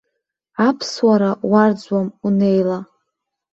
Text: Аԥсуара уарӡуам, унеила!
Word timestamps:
Аԥсуара 0.67 1.31
уарӡуам, 1.51 2.07
унеила! 2.25 2.79